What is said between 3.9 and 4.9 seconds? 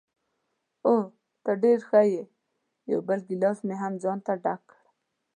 ځانته ډک کړ.